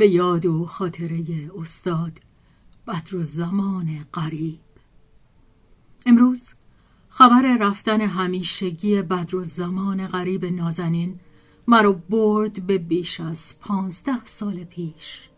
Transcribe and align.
به 0.00 0.08
یاد 0.08 0.46
و 0.46 0.66
خاطره 0.66 1.24
استاد 1.58 2.12
بدر 2.86 3.22
زمان 3.22 4.06
قریب 4.12 4.60
امروز 6.06 6.52
خبر 7.08 7.56
رفتن 7.60 8.00
همیشگی 8.00 9.02
بدر 9.02 9.36
و 9.36 9.44
زمان 9.44 10.06
غریب 10.06 10.44
نازنین 10.44 11.20
مرا 11.66 11.92
برد 11.92 12.66
به 12.66 12.78
بیش 12.78 13.20
از 13.20 13.54
پانزده 13.60 14.24
سال 14.24 14.64
پیش. 14.64 15.28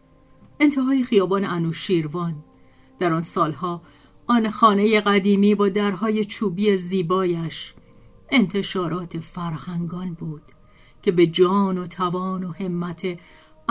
انتهای 0.60 1.04
خیابان 1.04 1.44
انوشیروان. 1.44 2.34
در 2.98 3.12
آن 3.12 3.22
سالها 3.22 3.82
آن 4.26 4.50
خانه 4.50 5.00
قدیمی 5.00 5.54
با 5.54 5.68
درهای 5.68 6.24
چوبی 6.24 6.76
زیبایش 6.76 7.74
انتشارات 8.30 9.18
فرهنگان 9.18 10.14
بود 10.14 10.42
که 11.02 11.12
به 11.12 11.26
جان 11.26 11.78
و 11.78 11.86
توان 11.86 12.44
و 12.44 12.52
همت 12.52 13.18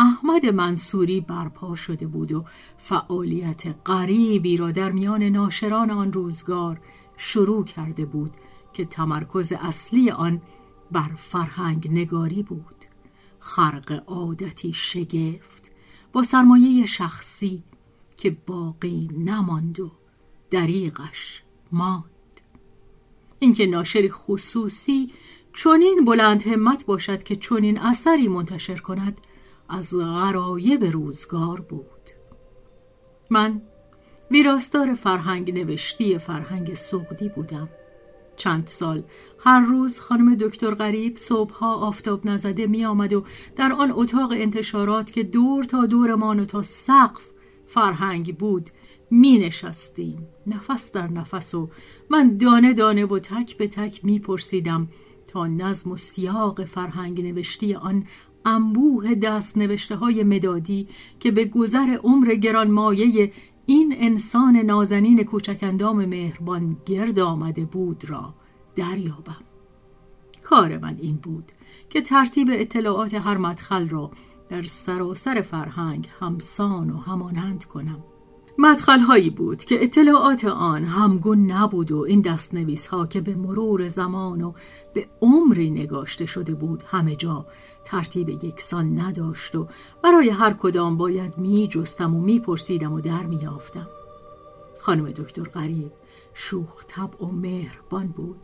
احمد 0.02 0.46
منصوری 0.46 1.22
برپا 1.22 1.76
شده 1.76 2.08
بود 2.08 2.32
و 2.32 2.46
فعالیت 2.78 3.76
غریبی 3.86 4.58
را 4.58 4.72
در 4.72 4.92
میان 4.92 5.24
ناشران 5.24 5.92
آن 5.92 6.14
روزگار 6.14 6.82
شروع 7.18 7.66
کرده 7.66 8.06
بود 8.06 8.32
که 8.74 8.86
تمرکز 8.86 9.52
اصلی 9.52 10.12
آن 10.12 10.42
بر 10.92 11.10
فرهنگ 11.18 11.92
نگاری 11.92 12.44
بود. 12.44 12.76
خرق 13.40 14.04
عادتی 14.08 14.74
شگفت 14.74 15.72
با 16.14 16.24
سرمایه 16.24 16.86
شخصی 16.86 17.64
که 18.18 18.38
باقی 18.48 19.10
نماند 19.18 19.80
و 19.80 19.92
دریغش 20.52 21.44
ماند. 21.72 22.04
اینکه 23.40 23.66
ناشری 23.66 24.10
خصوصی 24.10 25.12
چنین 25.54 26.06
بلند 26.06 26.48
همت 26.48 26.86
باشد 26.86 27.24
که 27.24 27.36
چنین 27.36 27.80
اثری 27.80 28.28
منتشر 28.28 28.78
کند 28.78 29.22
از 29.72 29.98
غرایب 29.98 30.84
روزگار 30.84 31.62
بود. 31.62 31.86
من 33.30 33.62
ویراستار 34.32 34.94
فرهنگ 34.94 35.60
نوشتی 35.60 36.18
فرهنگ 36.18 36.74
سقدی 36.74 37.30
بودم. 37.30 37.70
چند 38.38 38.68
سال 38.68 39.04
هر 39.40 39.60
روز 39.60 40.00
خانم 40.00 40.36
دکتر 40.36 40.74
غریب 40.74 41.18
صبحها 41.18 41.76
آفتاب 41.76 42.28
نزده 42.28 42.68
می 42.68 42.86
آمد 42.86 43.14
و 43.14 43.24
در 43.56 43.72
آن 43.72 43.92
اتاق 43.92 44.32
انتشارات 44.32 45.12
که 45.12 45.24
دور 45.24 45.64
تا 45.64 45.86
دورمان 45.86 46.40
و 46.40 46.46
تا 46.46 46.62
سقف 46.62 47.22
فرهنگ 47.68 48.38
بود 48.38 48.70
می 49.12 49.40
نشستیم 49.40 50.28
نفس 50.48 50.92
در 50.92 51.08
نفس 51.08 51.56
و 51.56 51.70
من 52.10 52.38
دانه 52.38 52.74
دانه 52.74 53.06
و 53.06 53.20
تک 53.20 53.58
به 53.58 53.68
تک 53.68 54.06
می 54.06 54.20
پرسیدم 54.20 54.88
تا 55.28 55.48
نظم 55.48 55.92
و 55.92 55.98
سیاق 55.98 56.64
فرهنگ 56.64 57.22
نوشتی 57.22 57.74
آن 57.74 58.06
انبوه 58.46 59.16
دست 59.16 59.58
نوشته 59.58 59.96
های 59.96 60.24
مدادی 60.24 60.88
که 61.20 61.32
به 61.32 61.46
گذر 61.46 61.98
عمر 62.04 62.36
گرانمایه 62.36 63.32
این 63.66 63.96
انسان 63.98 64.58
نازنین 64.58 65.24
کوچکندام 65.24 66.06
مهربان 66.06 66.78
گرد 66.86 67.20
آمده 67.20 67.66
بود 67.66 68.10
را 68.10 68.34
دریابم. 68.76 69.44
کار 70.44 70.78
من 70.78 70.98
این 71.02 71.16
بود 71.16 71.52
که 71.90 72.02
ترتیب 72.02 72.48
اطلاعات 72.52 73.14
هر 73.14 73.38
مدخل 73.38 73.90
را 73.90 74.12
در 74.50 74.64
سراسر 74.64 75.42
فرهنگ 75.42 76.10
همسان 76.20 76.90
و 76.90 76.98
همانند 76.98 77.66
کنم. 77.66 78.04
مدخل 78.58 79.00
هایی 79.00 79.30
بود 79.30 79.64
که 79.64 79.84
اطلاعات 79.84 80.46
آن 80.46 80.84
همگون 80.84 81.52
نبود 81.52 81.92
و 81.92 82.00
این 82.00 82.22
دستنویس 82.22 82.88
ها 82.88 83.08
که 83.08 83.22
به 83.22 83.36
مرور 83.36 83.88
زمان 83.88 84.42
و 84.42 84.54
به 84.94 85.08
عمری 85.22 85.72
نگاشته 85.72 86.26
شده 86.26 86.54
بود 86.54 86.84
همه 86.88 87.16
جا 87.16 87.46
ترتیب 87.86 88.30
یکسان 88.30 89.00
نداشت 89.00 89.56
و 89.56 89.68
برای 90.04 90.30
هر 90.30 90.54
کدام 90.54 90.98
باید 90.98 91.38
می 91.38 91.68
جستم 91.68 92.16
و 92.16 92.22
می 92.22 92.40
پرسیدم 92.40 92.94
و 92.94 93.02
در 93.02 93.24
می 93.24 93.48
آفتم. 93.48 93.88
خانم 94.80 95.12
دکتر 95.12 95.44
غریب 95.44 95.92
شوخ 96.34 96.86
طبع 96.88 97.26
و 97.26 97.32
مهربان 97.32 98.08
بود 98.08 98.40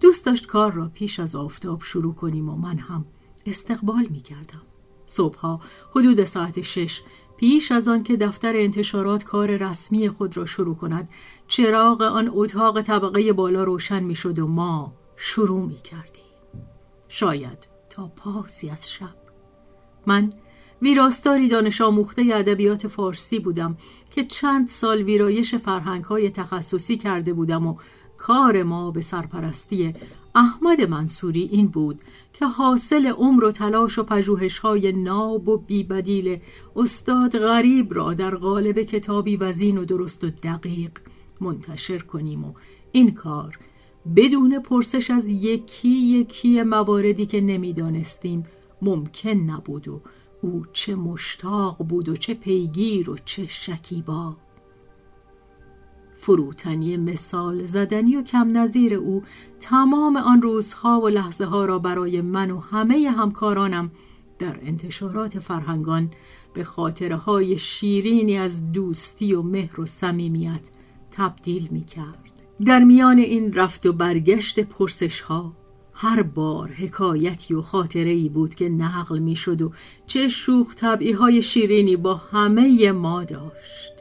دوست 0.00 0.26
داشت 0.26 0.46
کار 0.46 0.72
را 0.72 0.90
پیش 0.94 1.20
از 1.20 1.36
آفتاب 1.36 1.82
شروع 1.82 2.14
کنیم 2.14 2.48
و 2.48 2.56
من 2.56 2.78
هم 2.78 3.04
استقبال 3.46 4.06
می 4.10 4.20
کردم 4.20 4.62
صبحها 5.06 5.60
حدود 5.90 6.24
ساعت 6.24 6.62
شش 6.62 7.00
پیش 7.40 7.72
از 7.72 7.88
آن 7.88 8.02
که 8.02 8.16
دفتر 8.16 8.56
انتشارات 8.56 9.24
کار 9.24 9.56
رسمی 9.56 10.08
خود 10.08 10.36
را 10.36 10.46
شروع 10.46 10.76
کند 10.76 11.08
چراغ 11.48 12.02
آن 12.02 12.30
اتاق 12.32 12.82
طبقه 12.82 13.32
بالا 13.32 13.64
روشن 13.64 14.02
می 14.02 14.14
شد 14.14 14.38
و 14.38 14.46
ما 14.46 14.92
شروع 15.16 15.66
می 15.66 15.76
کردیم 15.76 16.24
شاید 17.08 17.68
تا 17.90 18.12
پاسی 18.16 18.70
از 18.70 18.90
شب. 18.90 19.14
من 20.06 20.32
ویراستاری 20.82 21.48
دانش 21.48 21.80
آموخته 21.80 22.22
ادبیات 22.32 22.88
فارسی 22.88 23.38
بودم 23.38 23.76
که 24.10 24.24
چند 24.24 24.68
سال 24.68 25.02
ویرایش 25.02 25.54
فرهنگ 25.54 26.04
های 26.04 26.30
تخصصی 26.30 26.96
کرده 26.96 27.32
بودم 27.32 27.66
و 27.66 27.76
کار 28.18 28.62
ما 28.62 28.90
به 28.90 29.00
سرپرستی 29.00 29.92
احمد 30.34 30.80
منصوری 30.80 31.42
این 31.52 31.66
بود 31.66 32.00
که 32.32 32.46
حاصل 32.46 33.06
عمر 33.06 33.44
و 33.44 33.52
تلاش 33.52 33.98
و 33.98 34.02
پژوهش 34.02 34.58
های 34.58 34.92
ناب 34.92 35.48
و 35.48 35.56
بیبدیل 35.56 36.38
استاد 36.76 37.38
غریب 37.38 37.94
را 37.94 38.14
در 38.14 38.34
قالب 38.34 38.82
کتابی 38.82 39.36
وزین 39.36 39.78
و 39.78 39.84
درست 39.84 40.24
و 40.24 40.30
دقیق 40.30 40.90
منتشر 41.40 41.98
کنیم 41.98 42.44
و 42.44 42.52
این 42.92 43.10
کار 43.10 43.58
بدون 44.16 44.62
پرسش 44.62 45.10
از 45.10 45.28
یکی 45.28 45.88
یکی 45.88 46.62
مواردی 46.62 47.26
که 47.26 47.40
نمی‌دانستیم 47.40 48.46
ممکن 48.82 49.30
نبود 49.30 49.88
و 49.88 50.00
او 50.42 50.64
چه 50.72 50.94
مشتاق 50.94 51.76
بود 51.78 52.08
و 52.08 52.16
چه 52.16 52.34
پیگیر 52.34 53.10
و 53.10 53.16
چه 53.24 53.46
شکیبا. 53.46 54.36
فروتنی 56.30 56.96
مثال 56.96 57.64
زدنی 57.64 58.16
و 58.16 58.22
کم 58.22 58.58
نظیر 58.58 58.94
او 58.94 59.22
تمام 59.60 60.16
آن 60.16 60.42
روزها 60.42 61.00
و 61.00 61.08
لحظه 61.08 61.44
ها 61.44 61.64
را 61.64 61.78
برای 61.78 62.20
من 62.20 62.50
و 62.50 62.60
همه 62.60 63.10
همکارانم 63.10 63.90
در 64.38 64.58
انتشارات 64.62 65.38
فرهنگان 65.38 66.10
به 66.54 66.64
خاطره 66.64 67.16
های 67.16 67.58
شیرینی 67.58 68.36
از 68.36 68.72
دوستی 68.72 69.34
و 69.34 69.42
مهر 69.42 69.80
و 69.80 69.86
صمیمیت 69.86 70.70
تبدیل 71.10 71.68
می 71.70 71.84
کرد. 71.84 72.24
در 72.66 72.84
میان 72.84 73.18
این 73.18 73.52
رفت 73.52 73.86
و 73.86 73.92
برگشت 73.92 74.60
پرسش 74.60 75.20
ها 75.20 75.52
هر 75.94 76.22
بار 76.22 76.68
حکایتی 76.68 77.54
و 77.54 77.62
خاطره 77.62 78.10
ای 78.10 78.28
بود 78.28 78.54
که 78.54 78.68
نقل 78.68 79.18
می 79.18 79.36
شد 79.36 79.62
و 79.62 79.72
چه 80.06 80.28
شوخ 80.28 80.74
طبعی 80.74 81.12
های 81.12 81.42
شیرینی 81.42 81.96
با 81.96 82.14
همه 82.14 82.92
ما 82.92 83.24
داشت 83.24 83.99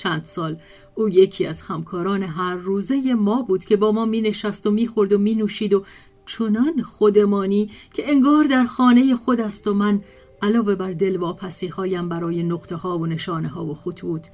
چند 0.00 0.24
سال. 0.24 0.56
او 0.94 1.08
یکی 1.08 1.46
از 1.46 1.60
همکاران 1.60 2.22
هر 2.22 2.54
روزه 2.54 3.14
ما 3.14 3.42
بود 3.42 3.64
که 3.64 3.76
با 3.76 3.92
ما 3.92 4.04
می 4.04 4.20
نشست 4.20 4.66
و 4.66 4.70
می 4.70 4.86
خورد 4.86 5.12
و 5.12 5.18
می 5.18 5.34
نوشید 5.34 5.74
و 5.74 5.84
چنان 6.26 6.82
خودمانی 6.82 7.70
که 7.94 8.10
انگار 8.10 8.44
در 8.44 8.64
خانه 8.64 9.16
خود 9.16 9.40
است 9.40 9.66
و 9.66 9.74
من 9.74 10.00
علاوه 10.42 10.74
بر 10.74 10.92
دلواپسی 10.92 11.66
هایم 11.66 12.08
برای 12.08 12.42
نقطه 12.42 12.76
ها 12.76 12.98
و 12.98 13.06
نشانه 13.06 13.48
ها 13.48 13.64
و 13.64 13.74
خطوط 13.74 14.26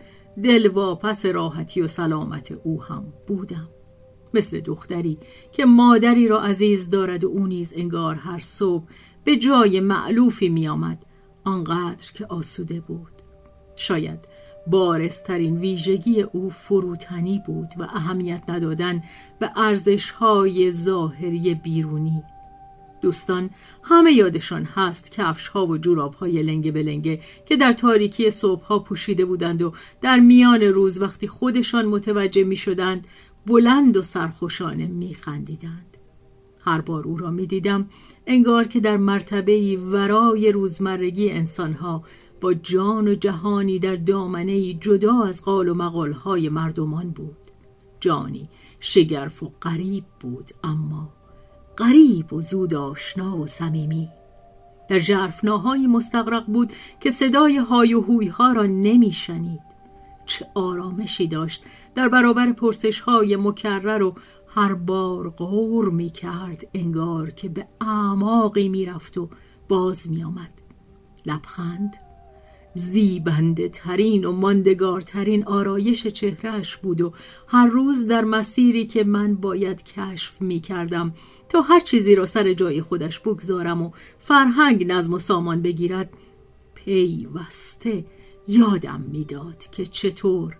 دلواپس 0.44 1.26
راحتی 1.26 1.80
و 1.82 1.88
سلامت 1.88 2.52
او 2.64 2.82
هم 2.82 3.04
بودم. 3.26 3.68
مثل 4.34 4.60
دختری 4.60 5.18
که 5.52 5.64
مادری 5.64 6.28
را 6.28 6.40
عزیز 6.40 6.90
دارد 6.90 7.24
و 7.24 7.28
او 7.28 7.46
نیز 7.46 7.72
انگار 7.76 8.14
هر 8.14 8.38
صبح 8.38 8.84
به 9.24 9.36
جای 9.36 9.80
معلوفی 9.80 10.48
می 10.48 10.68
آمد 10.68 11.02
آنقدر 11.44 12.12
که 12.14 12.26
آسوده 12.26 12.80
بود. 12.80 13.12
شاید 13.76 14.28
بارسترین 14.66 15.58
ویژگی 15.58 16.22
او 16.22 16.50
فروتنی 16.50 17.42
بود 17.46 17.68
و 17.78 17.82
اهمیت 17.82 18.42
ندادن 18.48 19.02
به 19.38 19.50
ارزشهای 19.56 20.72
ظاهری 20.72 21.54
بیرونی 21.54 22.22
دوستان 23.02 23.50
همه 23.82 24.12
یادشان 24.12 24.64
هست 24.64 25.12
کفش 25.12 25.48
ها 25.48 25.66
و 25.66 25.78
جوراب 25.78 26.14
های 26.14 26.42
لنگه 26.42 26.72
به 26.72 26.82
لنگه 26.82 27.20
که 27.46 27.56
در 27.56 27.72
تاریکی 27.72 28.30
صبح 28.30 28.64
ها 28.64 28.78
پوشیده 28.78 29.24
بودند 29.24 29.62
و 29.62 29.72
در 30.00 30.20
میان 30.20 30.62
روز 30.62 31.00
وقتی 31.00 31.26
خودشان 31.28 31.86
متوجه 31.86 32.44
می 32.44 32.56
شدند 32.56 33.06
بلند 33.46 33.96
و 33.96 34.02
سرخوشانه 34.02 34.86
می 34.86 35.14
خندیدند. 35.14 35.96
هر 36.64 36.80
بار 36.80 37.04
او 37.04 37.16
را 37.16 37.30
می 37.30 37.46
دیدم 37.46 37.88
انگار 38.26 38.64
که 38.64 38.80
در 38.80 38.96
مرتبه 38.96 39.76
ورای 39.76 40.52
روزمرگی 40.52 41.30
انسانها 41.30 42.04
با 42.40 42.54
جان 42.54 43.08
و 43.08 43.14
جهانی 43.14 43.78
در 43.78 43.96
دامنه 43.96 44.74
جدا 44.74 45.22
از 45.22 45.42
قال 45.42 45.68
و 45.68 45.74
مقالهای 45.74 46.48
مردمان 46.48 47.10
بود. 47.10 47.36
جانی 48.00 48.48
شگرف 48.80 49.42
و 49.42 49.52
غریب 49.62 50.04
بود 50.20 50.50
اما 50.64 51.08
غریب 51.78 52.32
و 52.32 52.40
زود 52.40 52.74
آشنا 52.74 53.38
و 53.38 53.46
صمیمی. 53.46 54.08
در 54.88 54.98
جرفناهایی 54.98 55.86
مستقرق 55.86 56.46
بود 56.46 56.72
که 57.00 57.10
صدای 57.10 57.56
های 57.56 57.94
و 57.94 58.00
هوی 58.00 58.26
ها 58.26 58.52
را 58.52 58.66
نمیشنید. 58.66 59.60
چه 60.26 60.46
آرامشی 60.54 61.26
داشت 61.26 61.62
در 61.94 62.08
برابر 62.08 62.52
پرسش 62.52 63.00
های 63.00 63.36
مکرر 63.36 64.02
و 64.02 64.14
هر 64.48 64.74
بار 64.74 65.30
غور 65.30 65.90
می 65.90 66.10
کرد 66.10 66.66
انگار 66.74 67.30
که 67.30 67.48
به 67.48 67.66
اعماقی 67.80 68.68
می 68.68 68.86
رفت 68.86 69.18
و 69.18 69.28
باز 69.68 70.10
می 70.10 70.24
آمد 70.24 70.50
لبخند 71.26 71.96
زیبنده 72.76 73.68
ترین 73.68 74.24
و 74.24 74.32
ماندگارترین 74.32 75.44
آرایش 75.44 76.06
چهرهش 76.06 76.76
بود 76.76 77.00
و 77.00 77.12
هر 77.46 77.66
روز 77.66 78.06
در 78.06 78.24
مسیری 78.24 78.86
که 78.86 79.04
من 79.04 79.34
باید 79.34 79.84
کشف 79.84 80.42
می 80.42 80.60
کردم 80.60 81.14
تا 81.48 81.60
هر 81.60 81.80
چیزی 81.80 82.14
را 82.14 82.26
سر 82.26 82.52
جای 82.52 82.82
خودش 82.82 83.20
بگذارم 83.20 83.82
و 83.82 83.90
فرهنگ 84.20 84.86
نظم 84.86 85.14
و 85.14 85.18
سامان 85.18 85.62
بگیرد 85.62 86.10
پیوسته 86.74 88.04
یادم 88.48 89.00
می‌داد 89.12 89.66
که 89.72 89.86
چطور 89.86 90.56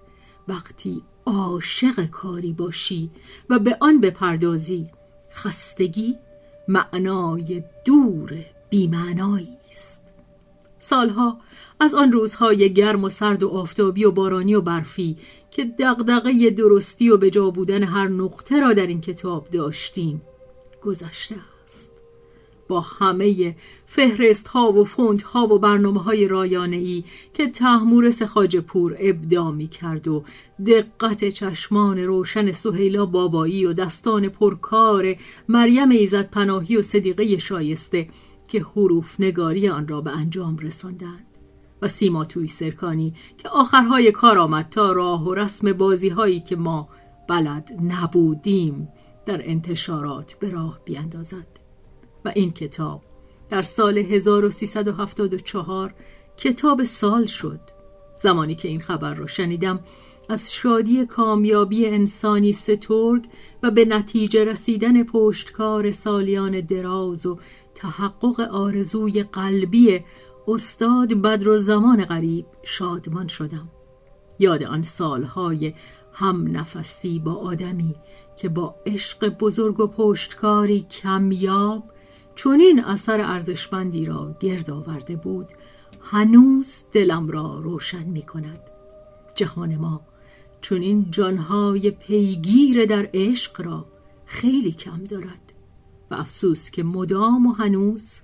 وقتی 0.49 1.03
عاشق 1.27 2.07
کاری 2.07 2.53
باشی 2.53 3.11
و 3.51 3.59
به 3.59 3.77
آن 3.81 4.01
بپردازی 4.01 4.87
خستگی 5.33 6.17
معنای 6.69 7.63
دور 7.85 8.35
بیمعنایی 8.71 9.57
است. 9.71 10.06
سالها 10.89 11.39
از 11.81 11.95
آن 11.95 12.13
روزهای 12.13 12.73
گرم 12.73 13.05
و 13.05 13.09
سرد 13.09 13.43
و 13.43 13.49
آفتابی 13.49 14.05
و 14.05 14.11
بارانی 14.11 14.55
و 14.55 14.61
برفی 14.61 15.17
که 15.51 15.65
دغدغه 15.65 16.51
درستی 16.51 17.11
و 17.11 17.17
بجا 17.17 17.51
بودن 17.51 17.83
هر 17.83 18.09
نقطه 18.09 18.61
را 18.61 18.73
در 18.73 18.87
این 18.87 19.01
کتاب 19.01 19.49
داشتیم 19.51 20.23
گذشته 20.83 21.37
است. 21.65 21.93
با 22.69 22.81
همه 22.81 23.57
فهرست 23.87 24.49
ها 24.49 24.73
و 24.73 24.85
فونت 24.85 25.23
ها 25.23 25.47
و 25.47 25.59
برنامه 25.59 26.03
های 26.03 26.29
رایانه 26.29 26.77
ای 26.77 27.05
که 27.35 27.47
تحمورس 27.47 28.23
خاج 28.23 28.57
پور 28.57 28.97
ابدا 28.99 29.51
می 29.51 29.69
کرد 29.69 30.09
و 30.09 30.25
دقت 30.67 31.29
چشمان 31.29 31.99
روشن 31.99 32.53
سهیلا 32.53 33.07
بابایی 33.07 33.65
و 33.65 33.73
دستان 33.73 34.29
پرکار 34.29 35.15
مریم 35.49 35.91
ایزد 35.91 36.31
پناهی 36.31 36.77
و 36.77 36.83
صدیقه 36.83 37.39
شایسته 37.39 38.09
که 38.49 38.61
حروف 38.61 39.21
نگاری 39.21 39.69
آن 39.69 39.89
را 39.89 40.01
به 40.01 40.11
انجام 40.11 40.59
رساندند 40.59 41.27
و 41.83 41.89
سیما 41.89 42.25
توی 42.25 42.49
سرکانی 42.49 43.15
که 43.39 43.49
آخرهای 43.49 44.13
کار 44.13 44.39
آمد 44.39 44.69
تا 44.71 44.93
راه 44.93 45.25
و 45.25 45.35
رسم 45.35 45.73
بازی 45.73 46.09
هایی 46.09 46.41
که 46.41 46.57
ما 46.57 46.89
بلد 47.29 47.73
نبودیم 47.83 48.89
در 49.27 49.51
انتشارات 49.51 50.35
به 50.35 50.51
راه 50.51 50.81
بیاندازد. 50.85 51.47
و 52.25 52.33
این 52.35 52.53
کتاب 52.53 53.03
در 53.51 53.63
سال 53.63 53.99
1374 53.99 55.95
کتاب 56.37 56.85
سال 56.85 57.27
شد. 57.27 57.61
زمانی 58.23 58.55
که 58.55 58.69
این 58.69 58.81
خبر 58.81 59.15
را 59.15 59.27
شنیدم 59.27 59.81
از 60.29 60.53
شادی 60.53 61.07
کامیابی 61.07 61.87
انسانی 61.87 62.53
سترگ 62.53 63.25
و 63.63 63.71
به 63.71 63.85
نتیجه 63.85 64.45
رسیدن 64.45 65.03
پشتکار 65.03 65.91
سالیان 65.91 66.61
دراز 66.61 67.27
و 67.27 67.39
تحقق 67.77 68.41
آرزوی 68.41 69.23
قلبی 69.23 70.05
استاد 70.49 71.15
بدر 71.15 71.49
و 71.49 71.57
زمان 71.57 72.05
غریب 72.05 72.47
شادمان 72.63 73.29
شدم. 73.29 73.69
یاد 74.39 74.63
آن 74.63 74.83
سالهای 74.83 75.75
هم 76.13 76.57
نفسی 76.57 77.19
با 77.19 77.35
آدمی 77.35 77.95
که 78.37 78.49
با 78.49 78.75
عشق 78.87 79.29
بزرگ 79.29 79.81
و 79.81 79.87
پشتکاری 79.87 80.81
کمیاب 80.81 81.83
چون 82.35 82.61
این 82.61 82.85
اثر 82.85 83.21
ارزشمندی 83.21 84.07
را 84.07 84.37
گرد 84.41 84.71
آورده 84.71 85.17
بود 85.17 85.49
هنوز 86.01 86.85
دلم 86.93 87.29
را 87.29 87.59
روشن 87.59 88.05
می 88.05 88.23
کند. 88.23 88.61
جهان 89.35 89.77
ما 89.77 90.01
چون 90.61 90.83
این 90.83 91.07
جانهای 91.11 91.91
پیگیر 91.91 92.85
در 92.85 93.09
عشق 93.15 93.61
را 93.61 93.87
خیلی 94.27 94.73
کم 94.73 95.05
دارد. 95.05 95.46
و 96.11 96.15
افسوس 96.15 96.71
که 96.71 96.83
مدام 96.83 97.47
و 97.47 97.53
هنوز 97.53 98.21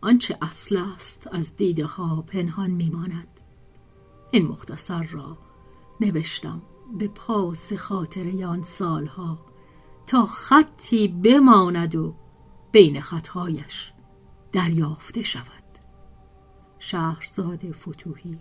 آنچه 0.00 0.38
اصل 0.42 0.76
است 0.76 1.28
از 1.32 1.56
دیده 1.56 1.86
ها 1.86 2.22
پنهان 2.22 2.70
میماند 2.70 3.28
این 4.30 4.46
مختصر 4.46 5.02
را 5.02 5.38
نوشتم 6.00 6.62
به 6.98 7.08
پاس 7.08 7.72
خاطر 7.72 8.44
آن 8.44 8.62
سالها 8.62 9.38
تا 10.06 10.26
خطی 10.26 11.08
بماند 11.08 11.94
و 11.94 12.14
بین 12.72 13.00
خطهایش 13.00 13.92
دریافته 14.52 15.22
شود. 15.22 15.44
شهرزاد 16.78 17.72
فتوهی 17.72 18.38